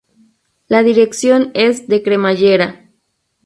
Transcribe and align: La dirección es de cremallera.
La 0.67 0.81
dirección 0.81 1.51
es 1.53 1.87
de 1.87 2.01
cremallera. 2.01 2.89